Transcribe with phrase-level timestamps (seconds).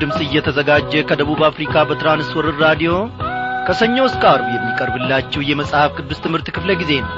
[0.00, 2.92] ድምፅ እየተዘጋጀ ከደቡብ አፍሪካ በትራንስወርር ራዲዮ
[3.66, 7.14] ከሰኞ እስከ አርብ የሚቀርብላችሁ የመጽሐፍ ቅዱስ ትምህርት ክፍለ ጊዜ ነው።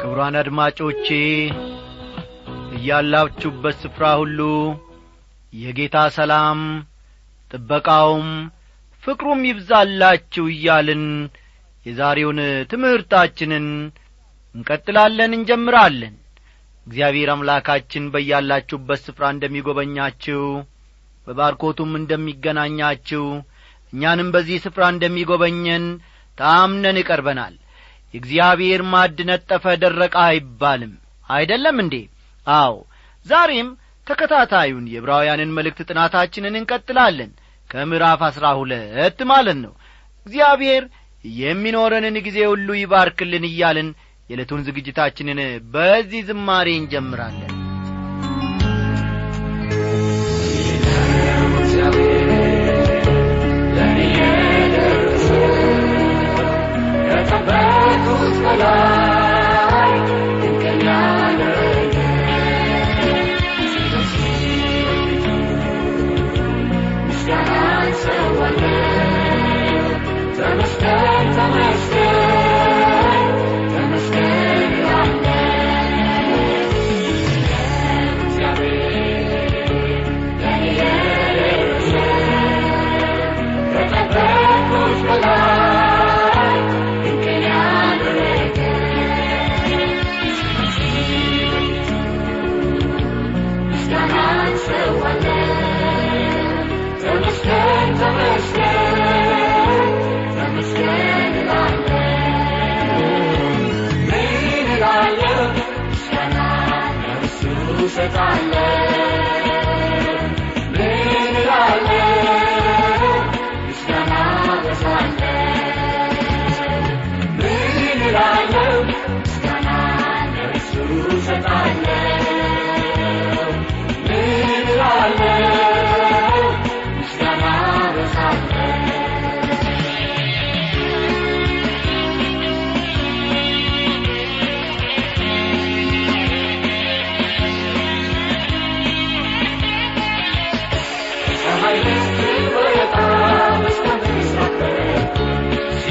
[0.00, 1.06] ክቡራን አድማጮቼ
[2.76, 4.40] እያላችሁበት ስፍራ ሁሉ
[5.52, 6.60] የጌታ ሰላም
[7.50, 8.28] ጥበቃውም
[9.02, 11.04] ፍቅሩም ይብዛላችሁ እያልን
[11.86, 12.38] የዛሬውን
[12.70, 13.66] ትምህርታችንን
[14.54, 16.14] እንቀጥላለን እንጀምራለን።
[16.86, 20.40] እግዚአብሔር አምላካችን በያላችሁበት ስፍራ እንደሚጐበኛችሁ
[21.26, 23.24] በባርኮቱም እንደሚገናኛችሁ
[23.92, 25.84] እኛንም በዚህ ስፍራ እንደሚጐበኘን
[26.38, 27.54] ታምነን ይቀርበናል
[28.14, 30.92] የእግዚአብሔር ማድ ነጠፈ ደረቀ አይባልም።
[31.28, 31.94] አይደለም እንዴ?
[32.46, 32.74] አዎ።
[33.26, 33.68] ዛሬም
[34.06, 37.30] ተከታታዩን የዕብራውያንን መልእክት ጥናታችንን እንቀጥላለን።
[37.70, 39.72] ከምዕራፍ አሥራ ሁለት ማለት ነው።
[40.26, 40.84] እግዚአብሔር
[41.24, 43.88] የሚኖረንን ጊዜ ሁሉ ይባርክልን እያልን
[44.30, 45.40] የዕለቱን ዝግጅታችንን
[45.74, 47.52] በዚህ ዝማሬ እንጀምራለን።
[57.08, 58.36] ከጠበቁት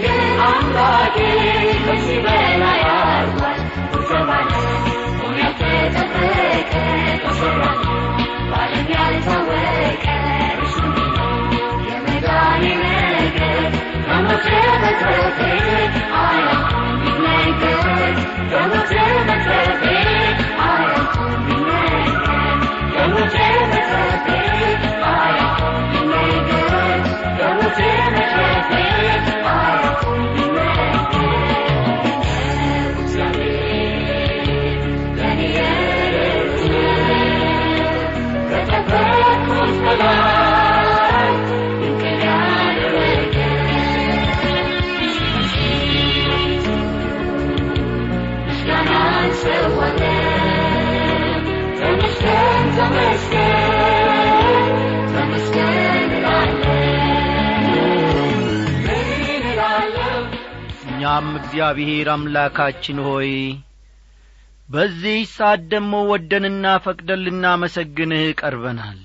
[0.00, 1.16] ለእኔ ግን አምላኬ
[1.86, 2.20] ከዚህ
[61.52, 63.30] እግዚአብሔር አምላካችን ሆይ
[64.68, 68.98] በዚህ ሰዓት ደግሞ ወደንና ፈቅደን ልናመሰግንህ ቀርበናል።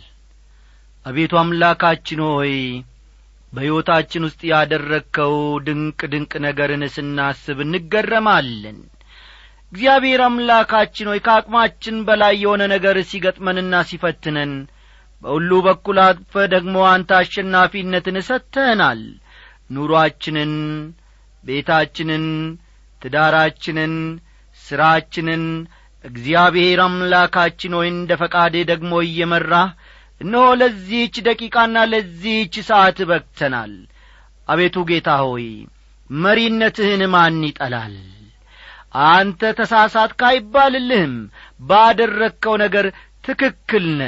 [1.06, 2.52] አቤቱ አምላካችን ሆይ
[3.54, 5.34] በሕይወታችን ውስጥ ያደረግከው
[5.68, 8.78] ድንቅ ድንቅ ነገርን ስናስብ እንገረማለን።
[9.74, 14.54] እግዚአብሔር አምላካችን ሆይ ከአቅማችን በላይ የሆነ ነገር ሲገጥመንና ሲፈትነን
[15.22, 19.02] በሁሉ በኩል አጥፈ ደግሞ አንተ አሸናፊነትን ሰጥተህናል።
[19.70, 20.54] ኑሮአችንን
[21.46, 22.26] ቤታችንን
[23.02, 23.94] ትዳራችንን
[24.62, 25.44] ሥራችንን
[26.04, 29.70] እግዚአብሔር አምላካችን ሆይ እንደ ፈቃዴ ደግሞ እየመራህ
[30.22, 33.74] እነሆ ለዚህች ደቂቃና ለዚህች ሰዓት በቅተናል።
[34.48, 35.48] አቤቱ ጌታ ሆይ
[36.10, 37.96] መሪነትህን ማን ይጠላል?
[39.08, 41.16] አንተ ተሳሳትክ አይባልልህም።
[41.70, 42.86] ባደረግከው ነገር
[43.24, 44.04] ትክክል ነ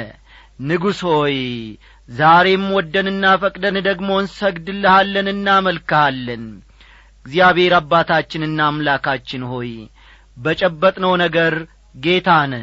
[0.68, 1.36] ንጉሥ ሆይ
[2.08, 6.44] ዛሬም ወደንና ፈቅደን ደግሞ እንሰግድልሃለን እናመልክሃለን
[7.28, 9.70] እግዚአብሔር አባታችንና አምላካችን ሆይ
[10.36, 11.54] በጨበጥነው ነገር
[11.96, 12.56] ጌታ ነ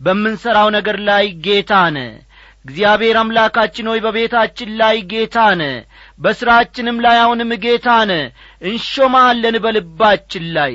[0.00, 1.98] በምንሠራው ነገር ላይ ጌታ ነ
[2.64, 5.62] እግዚአብሔር አምላካችን ሆይ በቤታችን ላይ ጌታ ነ
[6.20, 8.14] በሥራችንም ላይ አሁንም ጌታ ነ
[8.62, 10.74] እንሾማለን በልባችን ላይ።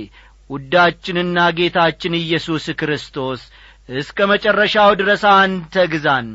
[0.50, 3.44] ውዳችንና ጌታችን ኢየሱስ ክርስቶስ
[3.96, 6.30] እስከ መጨረሻው ድረስ አንተ ግዛን።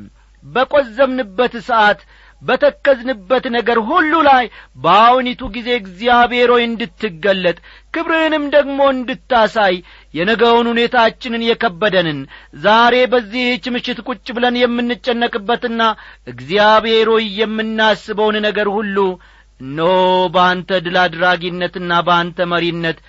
[0.45, 2.01] በቈዘምንበት ሰዓት
[2.43, 4.45] በተከዝንበት ነገር ሁሉ ላይ
[4.79, 7.57] በአሁኒቱ ጊዜ እግዚአብሔር ሆይ እንድትገለጥ
[7.95, 9.75] ክብርህንም ደግሞ እንድታሳይ
[10.15, 12.21] የነገውን ሁኔታችንን የከበደንን
[12.63, 15.83] ዛሬ በዚህች ምሽት ቁጭ ብለን የምንጨነቅበትና
[16.33, 18.97] እግዚአብሔር ሆይ የምናስበውን ነገር ሁሉ
[19.61, 19.91] እነሆ
[20.35, 23.01] በአንተ ድል አድራጊነትና በአንተ መሪነት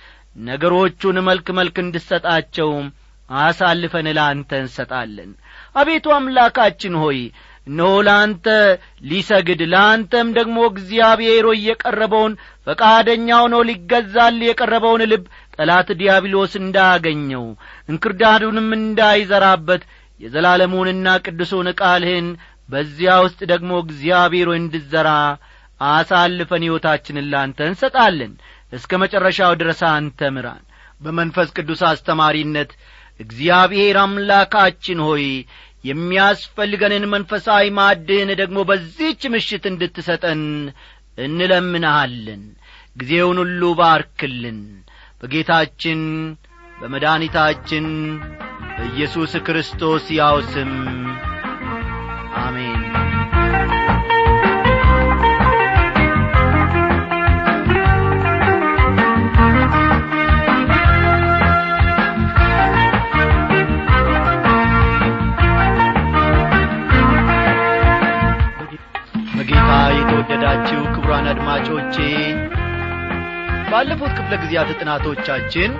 [0.46, 2.70] ነገሮቹን መልክ መልክ እንድሰጣቸው
[3.28, 5.30] አሳልፈን ለአንተ እንሰጣለን።
[5.76, 7.18] አቤቱ አምላካችን ሆይ
[7.66, 8.46] እነሆ ለአንተ
[9.10, 12.32] ሊሰግድ ለአንተም ደግሞ እግዚአብሔር ሆይ የቀረበውን
[12.66, 15.24] ፈቃደኛ ሆኖ ሊገዛል የቀረበውን ልብ
[15.56, 17.44] ጠላት ዲያብሎስ እንዳያገኘው
[17.88, 19.84] እንክርዳዱንም እንዳይዘራበት
[20.20, 22.26] የዘላለሙንና ቅዱሱን ቃልህን
[22.68, 25.08] በዚያ ውስጥ ደግሞ እግዚአብሔር እንድዘራ
[25.80, 28.32] አሳልፈን ሕይወታችንን ላንተ እንሰጣለን።
[28.72, 30.62] እስከ መጨረሻው ድረስ አንተ ምራን።
[31.00, 32.70] በመንፈስ ቅዱስ አስተማሪነት
[33.20, 35.24] እግዚአብሔር አምላካችን ሆይ
[35.84, 40.42] የሚያስፈልገንን መንፈሳዊ ማድህን ደግሞ በዚህች ምሽት እንድትሰጠን
[41.18, 42.42] እንለምንሃለን።
[42.96, 44.60] ጊዜውን ሁሉ ባርክልን።
[45.20, 46.00] በጌታችን
[46.78, 47.86] በመድኃኒታችን
[48.76, 50.72] በኢየሱስ ክርስቶስ ያው ስም
[71.32, 71.96] አድማጮቼ
[73.70, 75.70] ባለፉት ክፍለ ጊዜያት ጥናቶቻችን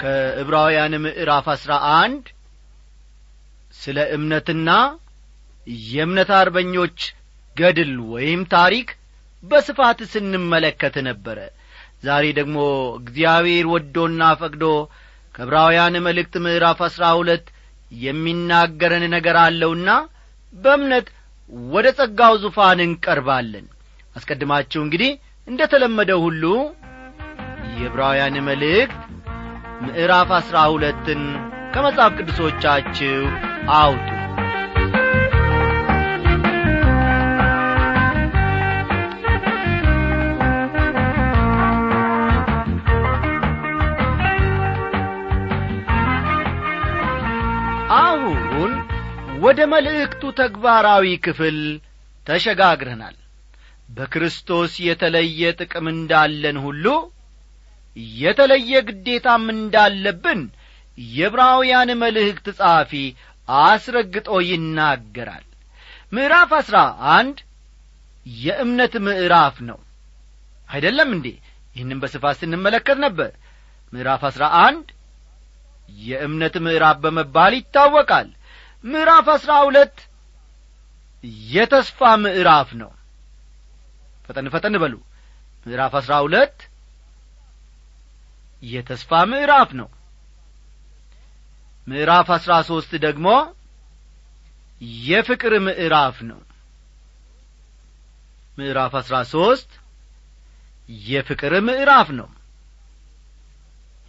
[0.00, 2.24] ከዕብራውያን ምዕራፍ አሥራ አንድ
[3.74, 4.70] ስለ እምነትና
[5.86, 6.98] የእምነት አርበኞች
[7.56, 8.88] ገድል ወይም ታሪክ
[9.42, 11.38] በስፋት ስንመለከት ነበረ።
[12.02, 12.58] ዛሬ ደግሞ
[12.98, 14.64] እግዚአብሔር ወዶና ፈቅዶ
[15.34, 17.46] ከዕብራውያን መልእክት ምዕራፍ አሥራ ሁለት
[18.00, 19.88] የሚናገረን ነገር አለውና
[20.54, 21.06] በእምነት
[21.70, 23.66] ወደ ጸጋው ዙፋን እንቀርባለን
[24.16, 25.12] አስቀድማችሁ እንግዲህ
[25.48, 26.44] እንደ ተለመደው ሁሉ
[27.72, 29.00] የዕብራውያን መልእክት
[29.84, 31.22] ምዕራፍ አሥራ ሁለትን
[31.74, 33.16] ከመጽሐፍ ቅዱሶቻችሁ
[33.78, 34.08] አውጡ።
[47.98, 48.72] አሁን
[49.44, 51.58] ወደ መልእክቱ ተግባራዊ ክፍል
[52.26, 53.16] ተሸጋግረናል
[53.88, 56.86] በክርስቶስ የተለየ ጥቅም እንዳለን ሁሉ
[58.16, 60.40] የተለየ ግዴታም እንዳለብን
[60.98, 62.92] የዕብራውያን መልእክት ጸሐፊ
[63.48, 65.44] አስረግጦ ይናገራል።
[66.12, 66.78] ምዕራፍ አሥራ
[67.14, 67.38] አንድ
[68.40, 69.78] የእምነት ምዕራፍ ነው።
[70.68, 71.26] አይደለም እንዴ?
[71.76, 73.30] ይህንም በስፋት ስንመለከት ነበር።
[73.92, 74.86] ምዕራፍ አሥራ አንድ
[76.04, 78.28] የእምነት ምዕራፍ በመባል ይታወቃል።
[78.84, 79.96] ምዕራፍ አሥራ ሁለት
[81.50, 82.90] የተስፋ ምዕራፍ ነው
[84.24, 84.94] ፈጠን ፈጠን በሉ።
[85.66, 86.56] ምዕራፍ አሥራ ሁለት
[88.62, 89.88] የተስፋ ምዕራፍ ነው።
[91.86, 93.28] ምዕራፍ አሥራ ሦስት ደግሞ
[95.06, 96.40] የፍቅር ምዕራፍ ነው።
[98.58, 99.70] ምዕራፍ አሥራ ሦስት
[101.06, 102.28] የፍቅር ምዕራፍ ነው።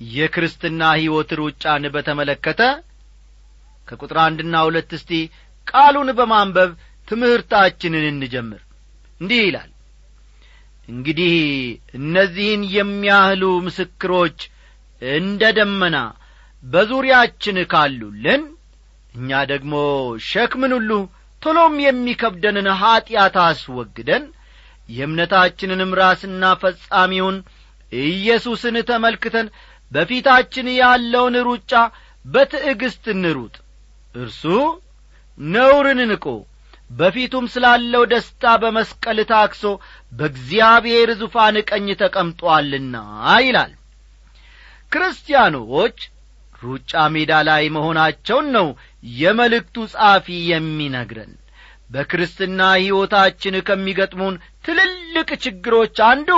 [0.09, 2.61] የክርስትና ሕይወት ሩጫን በተመለከተ
[3.87, 5.11] ከቁጥር አንድና ሁለት እስቲ
[5.67, 6.71] ቃሉን በማንበብ
[7.07, 8.61] ትምህርታችንን እንጀምር።
[9.21, 9.69] እንዲህ ይላል
[10.89, 11.35] እንግዲህ
[11.99, 14.39] እነዚህን የሚያህሉ ምስክሮች
[15.01, 15.97] እንደ ደመና
[16.63, 18.43] በዙሪያችን ካሉልን
[19.15, 19.73] እኛ ደግሞ
[20.27, 20.91] ሸክምን ሁሉ
[21.41, 24.23] ቶሎም የሚከብደንን ኀጢአት አስወግደን
[24.89, 27.37] የእምነታችንንም ራስና ፈጻሚውን
[27.91, 29.47] ኢየሱስን ተመልክተን
[29.91, 31.71] በፊታችን ያለውን ሩጫ
[32.25, 33.55] በትዕግስት እንሩጥ።
[34.15, 34.43] እርሱ
[35.37, 36.25] ነውርን ንቆ
[36.89, 39.63] በፊቱም ስላለው ደስታ በመስቀል ታክሶ
[40.11, 42.95] በእግዚአብሔር ዙፋን ቀኝ ተቀምጦአልና
[43.41, 43.71] ይላል።
[44.91, 45.97] ክርስቲያኖች
[46.61, 48.67] ሩጫ ሜዳ ላይ መሆናቸውን ነው
[49.17, 51.33] የመልእክቱ ጻፊ የሚነግረን።
[51.89, 56.29] በክርስትና ሕይወታችን ከሚገጥሙን ትልልቅ ችግሮች አንዱ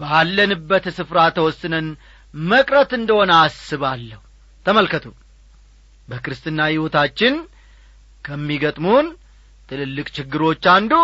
[0.00, 1.88] ባለንበት ስፍራ ተወስነን
[2.34, 4.20] መቅረት እንደሆነ አስባለሁ።
[4.66, 5.06] ተመልከቱ።
[6.08, 7.34] በክርስትና ሕይወታችን
[8.24, 9.06] ከሚገጥሙን
[9.72, 10.94] ትልልቅ ችግሮች አንዱ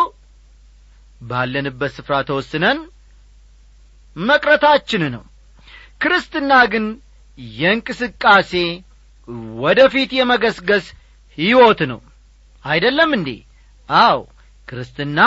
[1.22, 2.78] ባለንበት ስፍራ ተወስነን
[4.16, 5.22] መቅረታችን ነው።
[6.02, 6.84] ክርስትና ግን
[7.56, 8.52] የእንቅስቃሴ
[9.62, 10.86] ወደ ፊት የመገስገስ
[11.38, 12.00] ሕይወት ነው።
[12.64, 13.28] አይደለም እንዴ?
[13.88, 14.20] አው
[14.68, 15.20] ክርስትና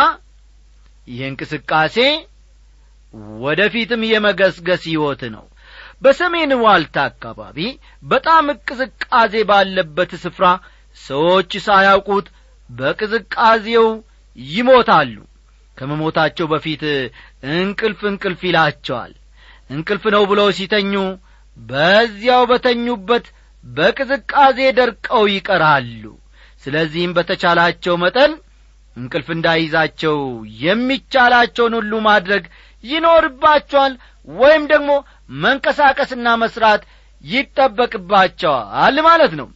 [1.08, 1.98] የእንቅስቃሴ
[3.44, 5.46] ወደ ፊትም የመገስገስ ሕይወት ነው።
[6.02, 7.58] በሰሜን ዋልታ አካባቢ
[8.04, 10.46] በጣም ቅዝቃዜ ባለበት ስፍራ
[10.98, 12.28] ሰዎች ሳያውቁት
[12.72, 13.88] በቅዝቃዜው
[14.38, 15.16] ይሞታሉ።
[15.78, 16.84] ከመሞታቸው በፊት
[17.56, 19.13] እንቅልፍ እንቅልፍ ይላቸዋል።
[19.70, 20.94] እንቅልፍ ነው ብለው ሲተኙ
[21.58, 23.25] በዚያው በተኙበት
[23.63, 26.04] በቅዝቃዜ ደርቀው ይቀራሉ።
[26.63, 28.32] ስለዚህም በተቻላቸው መጠን
[28.98, 30.18] እንቅልፍ እንዳይዛቸው
[30.63, 32.44] የሚቻላቸውን ሁሉ ማድረግ
[32.84, 33.94] ይኖርባቸዋል
[34.28, 34.92] ወይም ደግሞ
[35.44, 36.82] መንቀሳቀስና መስራት
[37.24, 39.48] ይጠበቅባቸዋል ማለት ነው።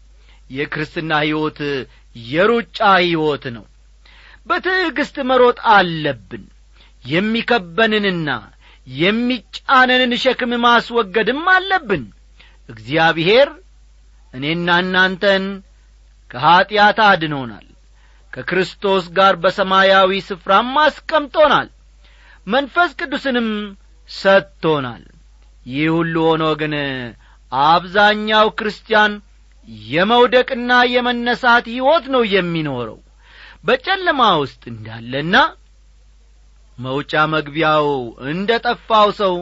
[0.50, 1.60] የክርስትና ሕይወት
[2.16, 3.66] የሩጫ ሕይወት ነው።
[4.48, 6.44] በትዕግስት መሮጥ አለብን።
[7.06, 8.30] የሚከበንንና
[8.88, 12.04] የሚጫነንን ሸክም ማስወገድም አለብን።
[12.70, 13.50] እግዚአብሔር
[14.34, 15.44] እኔና እናንተን
[16.32, 17.68] ከኀጢአት አድኖናል።
[18.34, 21.68] ከክርስቶስ ጋር በሰማያዊ ስፍራም አስቀምጦናል።
[22.48, 23.50] መንፈስ ቅዱስንም
[24.10, 25.04] ሰጥቶናል።
[25.66, 26.74] ይህ ሁሉ ሆኖ ግን
[27.52, 29.14] አብዛኛው ክርስቲያን
[29.90, 33.00] የመውደቅና የመነሳት ሕይወት ነው የሚኖረው።
[33.64, 35.36] በጨለማ ውስጥ እንዳለና
[36.78, 37.88] መውጫ መግቢያው
[38.32, 39.36] እንደ ጠፋው ሰው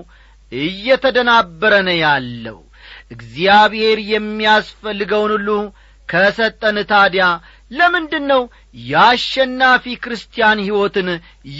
[0.51, 2.59] እየተደናበረ ያለው።
[3.11, 5.49] እግዚአብሔር የሚያስፈልገውን ሁሉ
[6.09, 7.25] ከሰጠን ታዲያ
[7.71, 8.41] ለምንድን ነው
[8.85, 11.09] የአሸናፊ ክርስቲያን ሕይወትን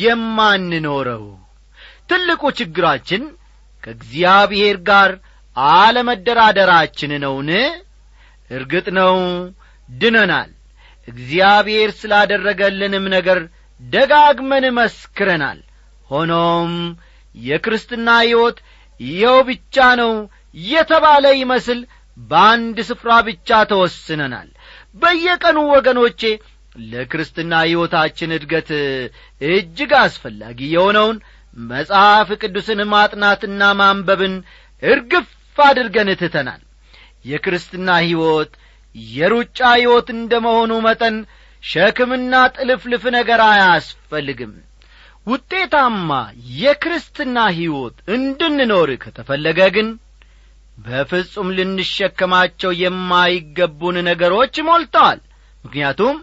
[0.01, 1.23] የማንኖረው?
[2.09, 3.23] ትልቁ ችግራችን
[3.83, 5.11] ከእግዚአብሔር ጋር
[5.57, 7.49] አለመደራደራችን ነውን
[8.53, 9.15] እርግጥ ነው
[9.89, 10.51] ድነናል።
[11.07, 13.39] እግዚአብሔር ስላደረገልንም ነገር
[13.79, 15.59] ደጋግመን መስክረናል።
[16.09, 16.71] ሆኖም
[17.35, 18.57] የክርስትና ሕይወት
[18.99, 20.11] ይኸው ብቻ ነው
[20.67, 21.79] የተባለ ይመስል
[22.17, 24.49] በአንድ ስፍራ ብቻ ተወስነናል።
[25.01, 26.21] በየቀኑ ወገኖቼ
[26.85, 28.69] ለክርስትና ሕይወታችን እድገት
[29.47, 31.17] እጅግ አስፈላጊ የሆነውን
[31.67, 34.35] መጽሐፍ ቅዱስን ማጥናትና ማንበብን
[34.83, 36.61] እርግፍ አድርገን ትተናል
[37.25, 38.51] የክርስትና ሕይወት
[39.13, 41.15] የሩጫ ሕይወት እንደ መሆኑ መጠን
[41.63, 44.53] ሸክምና ጥልፍልፍ ነገር አያስፈልግም።
[45.27, 46.09] ውጤታማ
[46.61, 49.89] የክርስትና ሕይወት እንድንኖር ከተፈለገ ግን
[50.77, 55.19] በፍጹም ልንሸከማቸው የማይገቡን ነገሮች ሞልተዋል።
[55.63, 56.15] ምክንያቱም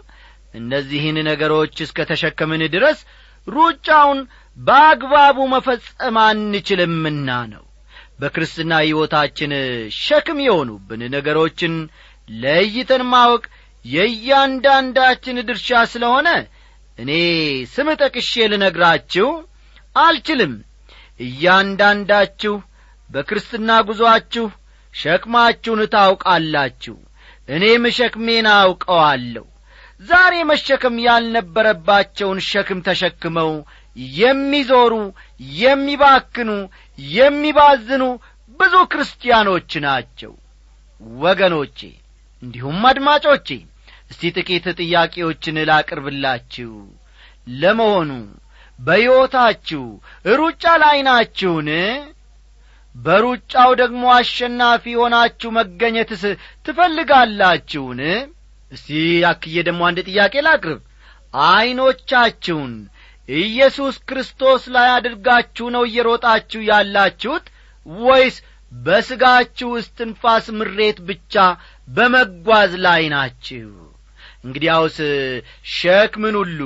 [0.53, 2.99] እነዚህን ነገሮች እስከ ተሸከምን ድረስ
[3.47, 4.19] ሩጫውን
[4.57, 7.63] በአግባቡ መፈጸም አንችልምና ነው
[8.21, 9.51] በክርስትና ሕይወታችን
[9.99, 11.73] ሸክም የሆኑብን ነገሮችን
[12.35, 13.43] ለይተን ማወቅ
[13.85, 16.27] የእያንዳንዳችን ድርሻ ስለሆነ
[16.97, 17.11] እኔ
[17.71, 19.27] ስም ጠቅሼ ልነግራችሁ
[19.95, 20.53] አልችልም።
[21.25, 22.55] እያንዳንዳችሁ
[23.09, 24.45] በክርስትና ጉዞአችሁ
[24.93, 26.95] ሸክማችሁን ታውቃላችሁ።
[27.49, 29.45] እኔም ሸክሜን አውቀዋለሁ።
[30.01, 33.51] ዛሬ መሸከም ያልነበረባቸውን ሸክም ተሸክመው
[34.17, 34.93] የሚዞሩ
[35.59, 36.49] የሚባክኑ
[37.13, 38.03] የሚባዝኑ
[38.59, 40.33] ብዙ ክርስቲያኖች ናቸው።
[41.21, 41.79] ወገኖቼ
[42.43, 43.47] እንዲሁም አድማጮቼ
[44.11, 46.71] እስቲ ጥቂት ጥያቄዎችን ላቅርብላችሁ።
[47.61, 48.11] ለመሆኑ
[48.79, 49.83] በሕይወታችሁ
[50.39, 51.69] ሩጫ ላይ ናችሁን?
[52.95, 56.23] በሩጫው ደግሞ አሸናፊ ሆናችሁ መገኘትስ
[56.65, 58.01] ትፈልጋላችሁን?
[58.71, 58.89] እስቲ
[59.29, 60.81] አክዬ ደግሞ አንድ ጥያቄ ላቅርብ።
[61.47, 62.73] ዐይኖቻችሁን
[63.29, 67.45] ኢየሱስ ክርስቶስ ላይ አድርጋችሁ ነው እየሮጣችሁ ያላችሁት?
[67.85, 68.35] ወይስ
[68.71, 71.35] በሥጋችሁ እስትንፋስ ምሬት ብቻ
[71.87, 73.69] በመጓዝ ላይ ናችሁ?
[74.45, 74.97] እንግዲያውስ
[75.73, 76.59] ሸክምን ሁሉ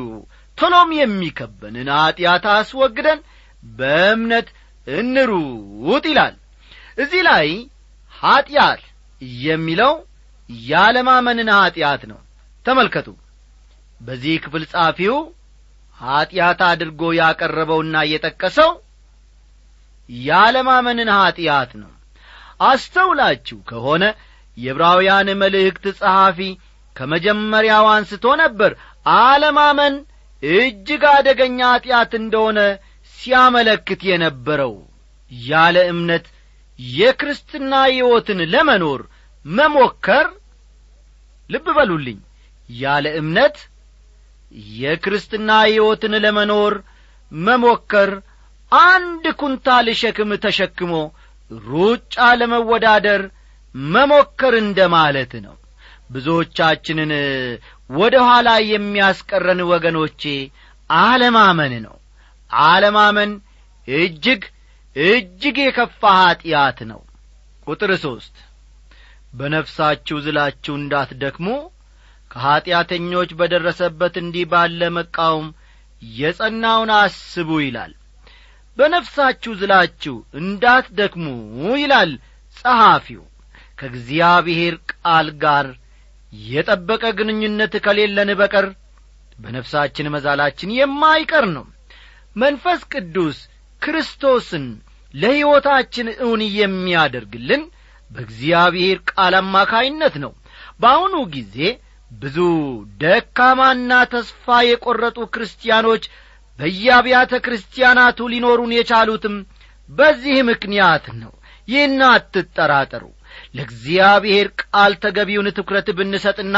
[0.57, 3.19] ቶሎም የሚከበንን ኀጢአት አስወግደን
[3.63, 4.47] በእምነት
[4.87, 6.35] እንሩጥ ይላል።
[6.97, 7.47] እዚህ ላይ
[8.13, 8.83] ኀጢአት
[9.43, 9.93] የሚለው
[10.67, 12.19] ያለማመንን ኀጢአት ነው።
[12.65, 13.07] ተመልከቱ።
[14.01, 15.17] በዚህ ክፍል ጻፊው
[15.99, 18.71] ኀጢአት አድርጎ ያቀረበውና የጠቀሰው
[20.09, 21.91] ያለማመንን ኀጢአት ነው።
[22.63, 24.03] አስተውላችሁ ከሆነ
[24.57, 26.39] የዕብራውያን መልእክት ጸሐፊ
[26.95, 28.71] ከመጀመሪያው አንስቶ ነበር
[29.19, 29.95] አለማመን
[30.43, 32.59] እጅግ አደገኛ ኀጢአት እንደሆነ
[33.15, 34.73] ሲያመለክት የነበረው
[35.31, 36.25] ያለ እምነት
[36.79, 39.01] የክርስትና ሕይወትን ለመኖር
[39.45, 40.27] መሞከር
[41.49, 42.19] ልብ በሉልኝ
[42.69, 43.57] ያለ እምነት
[44.77, 46.73] የክርስትና ሕይወትን ለመኖር
[47.31, 48.11] መሞከር
[48.71, 50.93] አንድ ኩንታል ሸክም ተሸክሞ
[51.65, 53.21] ሩጫ ለመወዳደር
[53.75, 55.55] መሞከር እንደ ማለት ነው።
[56.11, 57.11] ብዙዎቻችንን
[57.93, 60.23] ወደ ኋላ የሚያስቀረን ወገኖቼ
[60.89, 61.95] አለማመን ነው።
[62.67, 63.31] አለማመን
[63.87, 64.43] እጅግ
[64.95, 67.01] እጅግ የከፋ ኀጢአት ነው።
[67.67, 68.35] ቁጥር ሦስት
[69.33, 71.47] በነፍሳችሁ ዝላችሁ እንዳትደክሙ
[72.35, 75.45] ከኀጢአተኞች በደረሰበት እንዲህ ባለ መቃወም
[76.15, 77.91] የጸናውን አስቡ ይላል።
[78.77, 81.25] በነፍሳችሁ ዝላችሁ እንዳትደክሙ
[81.77, 82.11] ይላል
[82.57, 83.23] ጸሐፊው።
[83.79, 85.67] ከእግዚአብሔር ቃል ጋር
[86.47, 88.67] የጠበቀ ግንኙነት ከሌለን በቀር
[89.39, 91.65] በነፍሳችን መዛላችን የማይቀር ነው።
[92.35, 93.37] መንፈስ ቅዱስ
[93.81, 94.65] ክርስቶስን
[95.13, 97.63] ለሕይወታችን እውን የሚያደርግልን
[98.11, 100.31] በእግዚአብሔር ቃል አማካይነት ነው።
[100.81, 101.57] በአሁኑ ጊዜ
[102.15, 102.37] ብዙ
[103.01, 106.03] ደካማና ተስፋ የቈረጡ ክርስቲያኖች
[106.59, 109.35] በየአብያተ ክርስቲያናቱ ሊኖሩን የቻሉትም
[109.89, 111.31] በዚህ ምክንያት ነው።
[111.67, 113.03] ይህን አትጠራጠሩ።
[113.55, 116.57] ለእግዚአብሔር ቃል ተገቢውን ትኩረት ብንሰጥና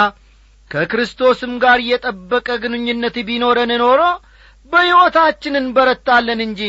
[0.71, 4.01] ከክርስቶስም ጋር የጠበቀ ግንኙነት ቢኖረን ኖሮ
[4.71, 6.61] በሕይወታችን እንበረታለን እንጂ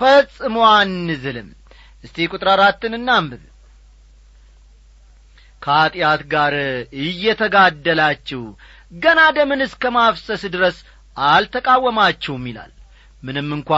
[0.00, 1.48] ፈጽሞ አንዝልም።
[2.04, 3.42] እስቲ ቁጥር አራትን እናንብብ
[5.62, 6.54] ከኀጢአት ጋር
[7.04, 8.42] እየተጋደላችሁ
[8.96, 10.76] ገና ደምን እስከ ማፍሰስ ድረስ
[11.16, 12.72] አልተቃወማችሁም ይላል።
[13.22, 13.70] ምንም እንኳ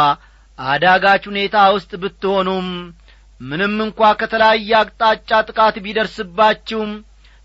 [0.59, 2.69] አዳጋች ሁኔታ ውስጥ ብትሆኑም
[3.41, 6.91] ምንም እንኳ ከተለያየ አቅጣጫ ጥቃት ቢደርስባችሁም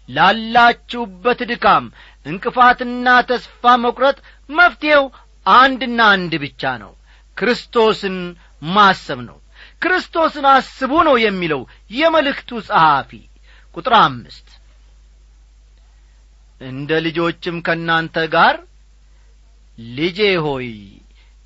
[0.09, 1.85] ላላችሁበት ድካም
[2.25, 4.17] እንቅፋትና ተስፋ መቁረጥ
[4.49, 5.03] መፍትሔው
[5.45, 6.93] አንድና አንድ ብቻ ነው
[7.37, 8.17] ክርስቶስን
[8.75, 9.37] ማሰብ ነው።
[9.83, 13.11] ክርስቶስን አስቡ ነው የሚለው የመልእክቱ ጸሐፊ
[13.77, 14.47] ቁጥር አምስት።
[16.61, 18.55] እንደ ልጆችም ከእናንተ ጋር
[19.95, 20.69] ልጄ ሆይ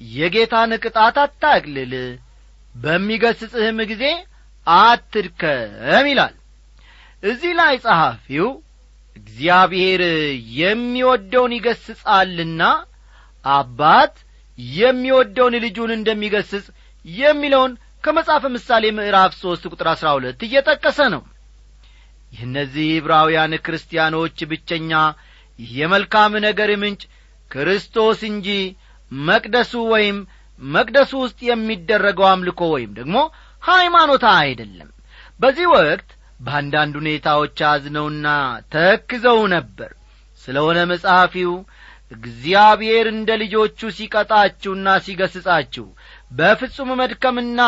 [0.02, 1.94] የጌታን ቅጣት አታቅልል
[2.76, 4.04] በሚገስጽህም ጊዜ
[4.68, 6.36] አትድከም ይላል።
[7.24, 8.48] እዚህ ላይ ጸሐፊው
[9.16, 10.02] እግዚአብሔር
[10.60, 12.62] የሚወደውን ይገስጻልና
[13.46, 14.16] አባት
[14.78, 16.66] የሚወደውን ልጁን እንደሚገስጽ
[17.06, 17.72] የሚለውን
[18.04, 21.22] ከመጽሐፈ ምሳሌ ምዕራፍ ሦስት ቁጥር አሥራ ሁለት እየጠቀሰ ነው
[22.32, 24.92] የእነዚህ ዕብራውያን ክርስቲያኖች ብቸኛ
[25.60, 27.02] የመልካም ነገር ምንጭ
[27.52, 28.48] ክርስቶስ እንጂ
[29.12, 30.18] መቅደሱ ወይም
[30.62, 33.18] መቅደሱ ውስጥ የሚደረገው አምልኮ ወይም ደግሞ
[33.64, 34.90] ሃይማኖታ አይደለም።
[35.40, 38.28] በዚህ ወቅት በአንዳንድ ሁኔታዎች አዝነውና
[38.74, 39.92] ተክዘው ነበር።
[40.44, 41.52] ስለሆነ መጽሐፊው
[42.12, 45.86] እግዚአብሔር እንደ ልጆቹ ሲቀጣችሁና ሲገስጻችሁ
[46.32, 47.60] በፍጹም መድከምና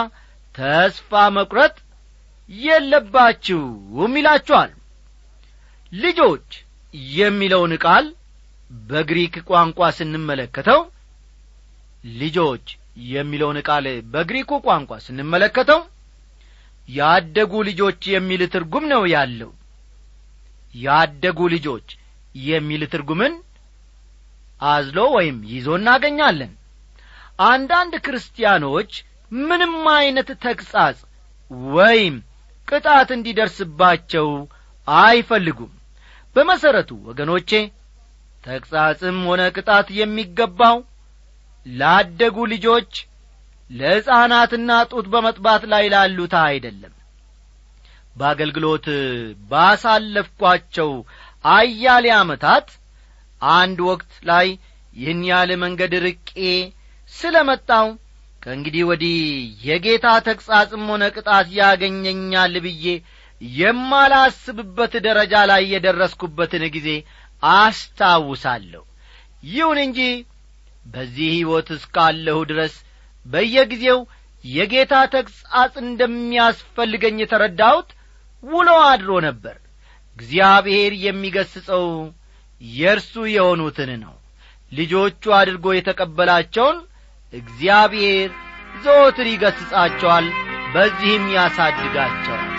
[0.55, 1.75] ተስፋ መቁረጥ
[2.63, 4.71] የለባችሁም ይላችኋል።
[5.91, 6.47] ልጆች
[7.15, 8.05] የሚለውን ቃል
[8.89, 10.81] በግሪክ ቋንቋ ስንመለከተው
[12.17, 12.65] ልጆች
[13.11, 15.81] የሚለውን ቃል በግሪኩ ቋንቋ ስንመለከተው
[16.89, 19.51] ያደጉ ልጆች የሚል ትርጉም ነው ያለው።
[20.79, 21.87] ያደጉ ልጆች
[22.45, 23.33] የሚል ትርጉምን
[24.67, 26.51] አዝሎ ወይም ይዞ እናገኛለን።
[27.47, 28.91] አንዳንድ ክርስቲያኖች
[29.41, 30.97] ምንም ዐይነት ተግሣጽ
[31.75, 32.15] ወይም
[32.73, 34.27] ቅጣት እንዲደርስባቸው
[34.87, 35.71] አይፈልጉም።
[36.35, 37.51] በመሠረቱ ወገኖቼ
[38.43, 40.77] ተግሣጽም ሆነ ቅጣት የሚገባው
[41.65, 42.91] ላደጉ ልጆች
[43.69, 46.93] ለሕፃናትና ጡት በመጥባት ላይ ላሉት አይደለም።
[48.15, 48.87] በአገልግሎት
[49.51, 50.91] ባሳለፍኳቸው
[51.51, 52.67] አያሌ ዓመታት
[53.41, 54.47] አንድ ወቅት ላይ
[54.93, 56.33] ይህን ያለ መንገድ ርቄ
[57.11, 57.87] ስለ መጣው
[58.43, 59.17] ከእንግዲህ ወዲህ
[59.65, 62.85] የጌታ ተግሣጽም ሆነ ቅጣት ያገኘኛል ብዬ
[63.41, 66.89] የማላስብበት ደረጃ ላይ የደረስኩበትን ጊዜ
[67.53, 68.83] አስታውሳለሁ።
[69.47, 69.99] ይሁን እንጂ
[70.85, 72.75] በዚህ ሕይወት እስካለሁ ድረስ
[73.25, 73.99] በየጊዜው
[74.43, 77.89] የጌታ ተግሣጽ እንደሚያስፈልገኝ የተረዳሁት
[78.43, 79.55] ውሎ አድሮ ነበር።
[80.17, 81.85] እግዚአብሔር የሚገስጸው
[82.61, 84.15] የእርሱ የሆኑትን ነው።
[84.71, 86.77] ልጆቹ አድርጎ የተቀበላቸውን
[87.33, 88.31] እግዚአብሔር
[88.83, 90.25] ዘወትር ይገስጻቸዋል
[90.73, 92.49] በዚህም ያሳድጋቸዋል።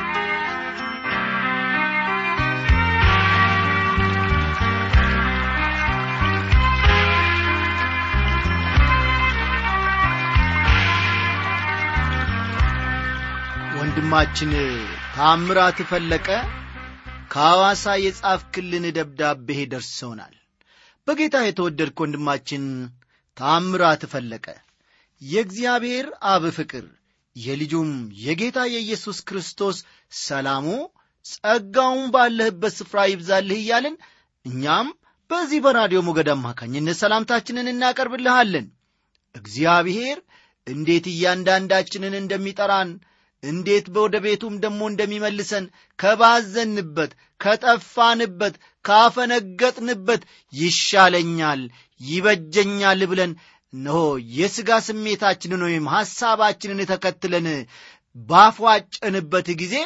[13.76, 14.52] ወንድማችን
[15.16, 16.28] ታምራት ፈለቀ
[17.30, 20.34] ከሐዋሳ የጻፍክልን ደብዳቤ ደርሰውናል
[21.06, 22.64] በጌታ የተወደድክ ወንድማችን
[23.36, 24.46] ታምራት ፈለቀ
[25.22, 26.84] የእግዚአብሔር አብ ፍቅር
[27.36, 27.90] የልጁም
[28.24, 29.76] የጌታ የኢየሱስ ክርስቶስ
[30.20, 30.66] ሰላሙ
[31.26, 33.96] ጸጋውን ባለህበት ስፍራ ይብዛልህ እያልን
[34.44, 34.88] እኛም
[35.30, 38.66] በዚህ በራዲዮ ሞገድ አማካኝነት ሰላምታችንን እናቀርብልሃለን።
[39.34, 40.18] እግዚአብሔር
[40.66, 42.90] እንዴት እያንዳንዳችንን እንደሚጠራን
[43.42, 45.64] እንዴት ወደ ቤቱም ደግሞ እንደሚመልሰን
[45.98, 50.22] ከባዘንበት ከጠፋንበት ካፈነገጥንበት
[50.52, 51.62] ይሻለኛል
[52.00, 53.32] ይበጀኛል ብለን
[53.74, 54.00] እነሆ
[54.36, 57.46] የሥጋ ስሜታችንን ወይም ሐሳባችንን ተከትለን
[58.28, 59.76] ባፏጨንበት ጊዜ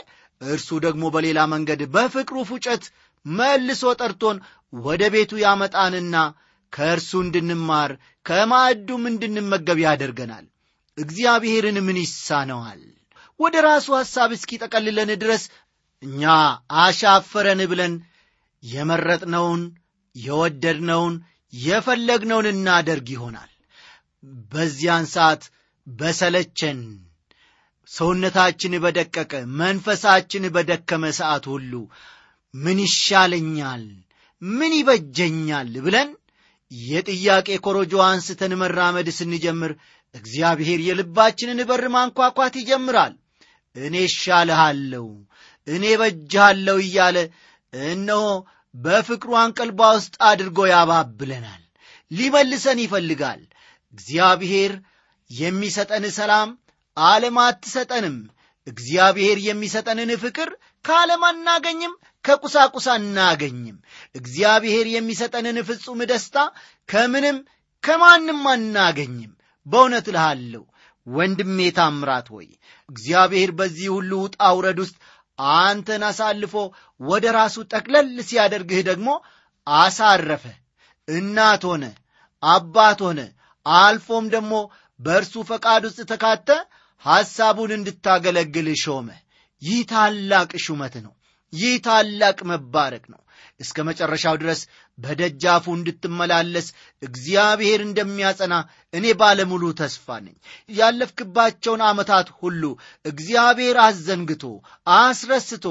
[0.41, 2.85] እርሱ ደግሞ በሌላ መንገድ በፍቅሩ ፉጨት
[3.27, 4.37] መልሶ ጠርቶን
[4.83, 6.17] ወደ ቤቱ ያመጣንና
[6.73, 7.91] ከእርሱ እንድንማር
[8.27, 10.47] ከማዕዱም እንድንመገብ ያደርገናል።
[10.99, 12.81] እግዚአብሔርን ምን ይሳነዋል?
[13.41, 15.43] ወደ ራሱ ሐሳብ እስኪጠቀልለን ድረስ
[16.03, 16.23] እኛ
[16.83, 17.95] አሻፈረን ብለን
[18.63, 19.63] የመረጥነውን
[20.17, 21.15] የወደድነውን
[21.53, 23.51] የፈለግነውን እናደርግ ይሆናል
[24.53, 25.43] በዚያን ሰዓት
[25.87, 26.81] በሰለቸን።
[27.91, 31.73] ሰውነታችን በደቀቀ መንፈሳችን በደከመ ሰዓት ሁሉ
[32.55, 33.85] ምን ይሻለኛል?
[34.43, 35.71] ምን ይበጀኛል?
[35.87, 36.11] ብለን
[36.71, 39.73] የጥያቄ ኮረጆ አንስተን መራመድ ስንጀምር
[40.15, 43.15] እግዚአብሔር የልባችንን በር ማንኳኳት ይጀምራል።
[43.77, 45.07] እኔ እሻልሃለሁ
[45.67, 47.17] እኔ በጅሃለሁ እያለ
[47.89, 48.23] እነሆ
[48.75, 51.63] በፍቅሩ አንቀልባ ውስጥ አድርጎ ያባብለናል።
[52.11, 53.41] ሊመልሰን ይፈልጋል
[53.95, 54.73] እግዚአብሔር
[55.31, 56.51] የሚሰጠን ሰላም
[56.97, 58.17] ዓለም አትሰጠንም።
[58.67, 60.49] እግዚአብሔር የሚሰጠንን ፍቅር
[60.85, 61.93] ከዓለም አናገኝም
[62.25, 63.77] ከቁሳቁስ አናገኝም።
[64.15, 66.37] እግዚአብሔር የሚሰጠንን ፍጹም ደስታ
[66.89, 67.39] ከምንም
[67.83, 69.33] ከማንም አናገኝም።
[69.67, 70.63] በእውነት እልሃለሁ
[71.07, 72.49] ወንድሜ ታምራት ሆይ
[72.89, 74.97] እግዚአብሔር በዚህ ሁሉ ውጣ ውረድ ውስጥ
[75.59, 76.55] አንተን አሳልፎ
[77.01, 79.09] ወደ ራሱ ጠቅለል ሲያደርግህ ደግሞ
[79.67, 80.45] አሳረፈ።
[81.09, 81.85] እናት ሆነ
[82.43, 83.21] አባት ሆነ
[83.77, 84.53] አልፎም ደግሞ
[85.01, 86.49] በእርሱ ፈቃድ ውስጥ ተካተ
[87.05, 89.09] ሐሳቡን እንድታገለግል ሾመ።
[89.63, 91.13] ይህ ታላቅ ሹመት ነው።
[91.53, 93.21] ይህ ታላቅ መባረክ ነው።
[93.61, 94.61] እስከ መጨረሻው ድረስ
[94.99, 96.67] በደጃፉ እንድትመላለስ
[97.03, 98.55] እግዚአብሔር እንደሚያጸና
[98.95, 100.37] እኔ ባለሙሉ ተስፋ ነኝ።
[100.79, 102.63] ያለፍክባቸውን ዓመታት ሁሉ
[103.05, 104.45] እግዚአብሔር አዘንግቶ
[104.97, 105.67] አስረስቶ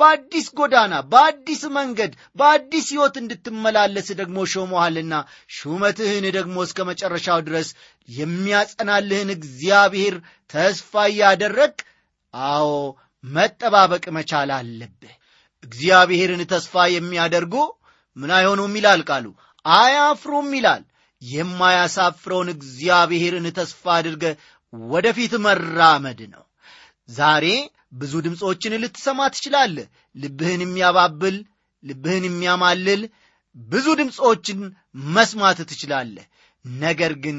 [0.00, 5.14] በአዲስ ጎዳና በአዲስ መንገድ በአዲስ ሕይወት እንድትመላለስ ደግሞ ሾመሃልና
[5.56, 7.70] ሹመትህን ደግሞ እስከ መጨረሻው ድረስ
[8.16, 10.16] የሚያጸናልህን እግዚአብሔር
[10.50, 11.74] ተስፋ እያደረግ
[12.34, 12.68] አዎ
[13.24, 15.12] መጠባበቅ መቻል አለብህ።
[15.64, 17.54] እግዚአብሔርን ተስፋ የሚያደርጉ
[18.16, 19.26] ምን አይሆኑም ይላል ቃሉ?
[19.66, 20.82] አያፍሩም ይላል።
[21.22, 24.24] የማያሳፍረውን እግዚአብሔርን ተስፋ አድርገ
[24.72, 26.44] ወደፊት መራመድ ነው።
[27.10, 27.44] ዛሬ
[27.94, 31.36] ብዙ ድምፆችን ልትሰማ ትችላለህ። ልብህን የሚያባብል
[31.84, 33.02] ልብህን የሚያማልል
[33.56, 34.60] ብዙ ድምፆችን
[35.12, 36.26] መስማት ትችላለህ።
[36.64, 37.38] ነገር ግን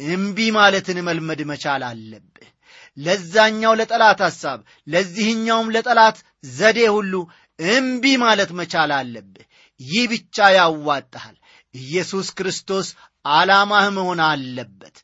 [0.00, 2.48] እምቢ ማለትን መልመድ መቻል አለብህ።
[2.96, 6.16] ለዛኛው ለጠላት ሐሳብ ለዚህኛውም ለጠላት
[6.52, 7.14] ዘዴ ሁሉ
[7.58, 9.46] እምቢ ማለት መቻል አለብህ
[9.84, 11.36] ይህ ብቻ ያዋጣሃል።
[11.74, 12.88] ኢየሱስ ክርስቶስ
[13.32, 14.96] ዓላማህ መሆን አለበት።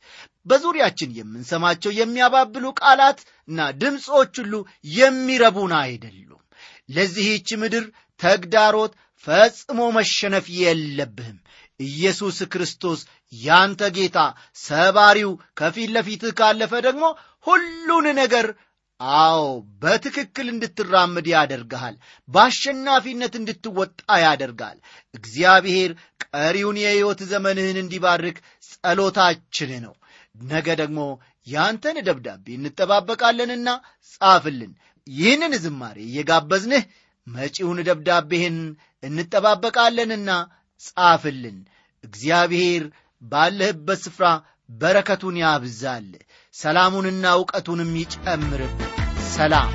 [0.45, 4.53] በዙሪያችን የምንሰማቸው የሚያባብሉ ቃላትና ድምፆች ሁሉ
[4.93, 6.41] የሚረቡን አይደሉም።
[6.89, 7.85] ለዚህች ምድር
[8.19, 8.93] ተግዳሮት
[9.27, 11.37] ፈጽሞ መሸነፍ የለብህም።
[11.79, 12.99] ኢየሱስ ክርስቶስ
[13.33, 14.19] ያንተ ጌታ
[14.61, 17.03] ሰባሪው ከፊት ለፊትህ ካለፈ ደግሞ
[17.47, 18.47] ሁሉን ነገር
[18.99, 19.41] አዎ
[19.81, 21.95] በትክክል እንድትራምድ ያደርግሃል
[22.29, 24.77] በአሸናፊነት እንድትወጣ ያደርጋል።
[25.15, 25.91] እግዚአብሔር
[26.25, 28.37] ቀሪውን የሕይወት ዘመንህን እንዲባርክ
[28.69, 29.93] ጸሎታችን ነው።
[30.45, 30.99] ነገ ደግሞ
[31.47, 33.69] ያንተን ደብዳቤ እንጠባበቃለንና
[34.13, 34.73] ጻፍልን።
[35.07, 36.83] ይህንን ዝማሬ እየጋበዝንህ
[37.27, 38.57] መጪውን ደብዳቤህን
[39.03, 40.29] እንጠባበቃለንና
[40.81, 41.57] ጻፍልን።
[42.03, 42.83] እግዚአብሔር
[43.21, 44.27] ባለህበት ስፍራ
[44.73, 46.09] በረከቱን ያብዛል
[46.55, 48.75] ሰላሙንና እውቀቱንም ይጨምርብ
[49.39, 49.69] ሰላም።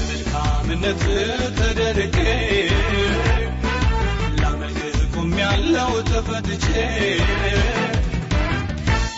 [0.00, 1.02] መልካምነት
[1.58, 2.16] ተደርቄ
[4.40, 4.80] ላመልክ
[5.14, 6.66] ቆሜያለሁ ተፈትቼ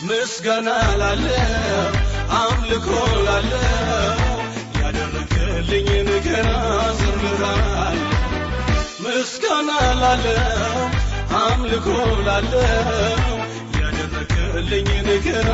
[0.09, 0.69] ምስጋና
[1.01, 1.93] ላለው
[2.41, 2.89] አምልኮ
[3.27, 4.31] ላለው
[4.81, 6.51] ያደረገልኝን ገና
[7.01, 8.01] ዘምራል።
[9.05, 9.71] ምስጋና
[10.03, 10.77] ላለው
[11.43, 11.87] አምልኮ
[12.29, 13.31] ላለው
[14.57, 15.49] ያደረገልኝን ገና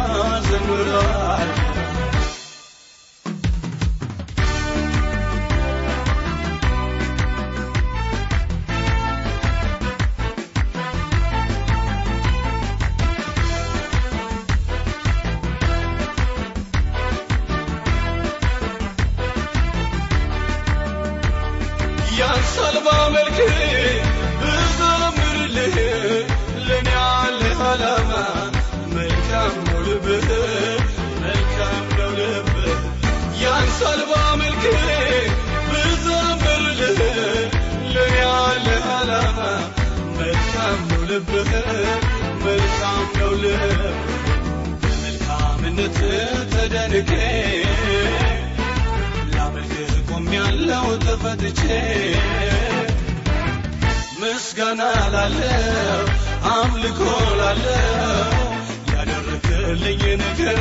[58.93, 60.61] ያደረክልኝ ነገር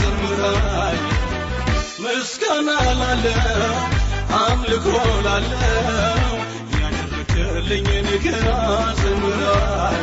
[0.00, 0.98] ዘምራል
[2.04, 2.68] ምስጋና
[3.00, 3.74] ላለው
[4.40, 4.86] አምልኮ
[5.26, 6.32] ላለው
[6.82, 8.46] ያደረክልኝ ነገር
[9.02, 10.00] ዘምራል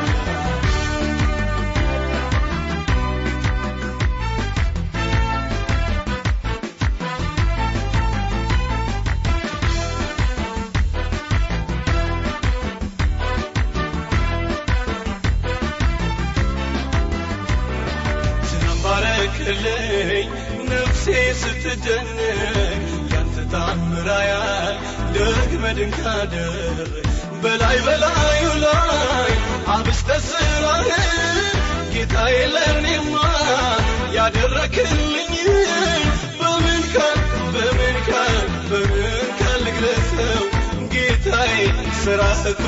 [19.55, 20.29] ስለባረክልኝ
[20.69, 21.05] ነፍሴ
[21.41, 22.79] ስትደነቅ
[23.13, 24.75] ያንተ ታምራያል
[25.15, 25.63] ደግመ
[26.13, 26.93] አደረግ
[27.43, 29.31] በላይ በላዩ ላይ
[29.75, 31.57] አብስተ ስራህን
[31.93, 33.13] ጌታዬ ለእኔማ
[34.17, 35.33] ያደረክልኝ?
[36.39, 37.19] በምን ቃል
[37.55, 38.37] በምን ቃል
[38.69, 39.05] በምን
[39.39, 40.43] ቃል ልግለጸው?
[40.93, 41.55] ጌታዬ
[42.03, 42.65] ስራህ እኮ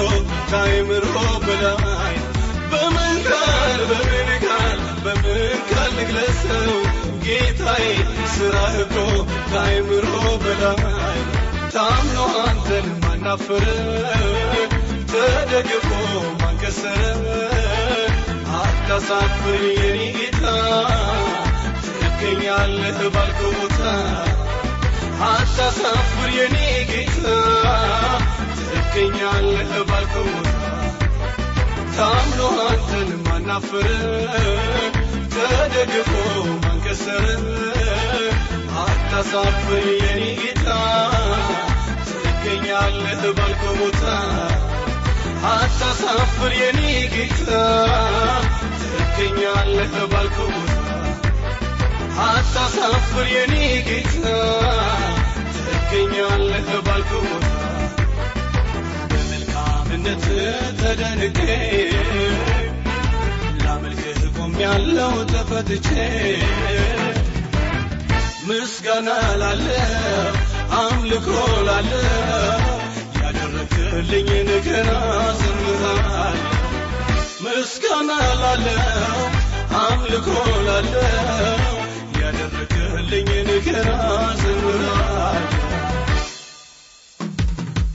[0.51, 1.15] ከአእምሮ
[1.47, 2.15] በላይ
[2.71, 4.64] በምን ቃል በምን ቃል
[5.05, 5.39] በምን
[5.69, 6.69] ቃል ልግለጸው
[7.25, 7.85] ጌታዬ
[8.35, 8.95] ስራህ እኮ
[9.49, 10.07] ከአእምሮ
[10.43, 11.19] በላይ
[11.75, 13.65] ታምኖ አንተን ማናፈረ
[15.11, 15.89] ተደግፎ
[16.41, 17.25] ማንከሰረ
[18.59, 20.43] አታሳፍር የኔ ጌታ
[21.87, 23.81] ትገኛለህ ባልከው ቦታ
[25.29, 26.57] አታሳፍር የኔ
[26.91, 27.23] ጌታ
[28.61, 30.54] ትገኛለህ ባልከው ቦታ
[31.97, 33.87] ታምኖ አንተን ማናፈረ
[35.35, 36.11] ተደግፎ
[36.63, 37.25] ማንከሰረ
[38.83, 40.67] አታሳፍር የኔ ጌታ
[42.09, 44.03] ትገኛለህ ባልከው ቦታ
[45.53, 46.81] አታሳፍር የኔ
[47.15, 47.49] ጌታ
[48.81, 50.73] ትገኛለህ ባልከው ቦታ
[52.27, 53.55] አታሳፍር የኔ
[53.89, 54.25] ጌታ
[55.57, 57.51] ትገኛለህ ባልከው ቦታ
[60.05, 60.25] በመልካምነት
[60.79, 61.39] ተደንቄ
[63.61, 65.87] ላመልክህ ቆሜያለሁ ተፈትቼ።
[68.47, 69.09] ምስጋና
[69.41, 70.33] ላለው
[70.79, 71.27] አምልኮ
[71.67, 72.61] ላለው
[73.19, 74.89] ያደረክልኝ ነገር
[75.41, 76.39] ዘምራል
[77.45, 79.17] ምስጋና ላለው
[79.81, 80.27] አምልኮ
[80.67, 81.73] ላለው
[82.21, 83.89] ያደረክልኝ ነገር
[84.43, 85.43] ዘምራል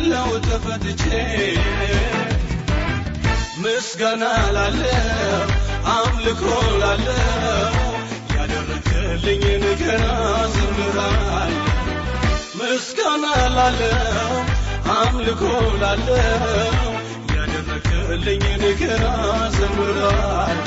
[0.00, 1.02] ቆሜያለሁ ተፈትቼ
[3.62, 4.24] ምስጋና
[4.56, 5.46] ላለው
[5.94, 6.42] አምልኮ
[6.82, 7.74] ላለው
[8.34, 10.02] ያደረክልኝ ነገር
[10.54, 11.54] ዘምራል።
[12.60, 13.24] ምስጋና
[13.56, 14.32] ላለው
[14.98, 15.42] አምልኮ
[15.82, 16.86] ላለው
[17.36, 19.04] ያደረክልኝ ነገር
[19.58, 20.58] ዘምራል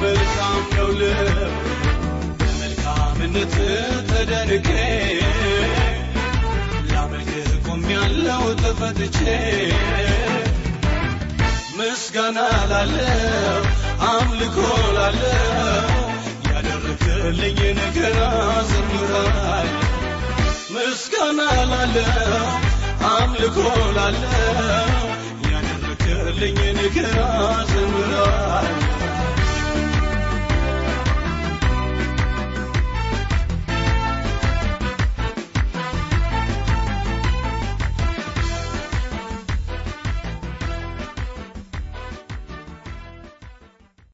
[0.00, 0.88] መልካም ነው
[2.40, 3.54] በመልካምነት
[4.10, 4.68] ተደንቄ
[6.90, 9.18] ላመልክህ ቆሜያለሁ ተፈትቼ
[11.78, 12.38] ምስጋና
[12.70, 13.60] ላለው
[14.10, 14.58] አምልኮ
[14.96, 15.90] ላለው
[16.48, 18.16] ያደረክልኝ ነገር
[18.70, 19.68] ዘምራል
[20.76, 21.40] ምስጋና
[21.72, 22.46] ላለው
[23.12, 23.58] አምልኮ
[23.98, 24.94] ላለው
[26.38, 27.14] ያደረክልኝ ነገር
[27.70, 28.66] ዘምራል